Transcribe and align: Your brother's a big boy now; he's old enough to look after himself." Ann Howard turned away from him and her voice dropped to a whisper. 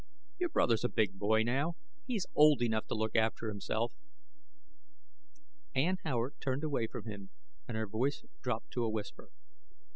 Your 0.39 0.49
brother's 0.49 0.83
a 0.83 0.89
big 0.89 1.19
boy 1.19 1.43
now; 1.43 1.75
he's 2.07 2.25
old 2.33 2.63
enough 2.63 2.87
to 2.87 2.95
look 2.95 3.15
after 3.15 3.47
himself." 3.49 3.93
Ann 5.75 5.97
Howard 6.03 6.33
turned 6.39 6.63
away 6.63 6.87
from 6.87 7.05
him 7.05 7.29
and 7.67 7.77
her 7.77 7.85
voice 7.85 8.25
dropped 8.41 8.71
to 8.71 8.83
a 8.83 8.89
whisper. 8.89 9.29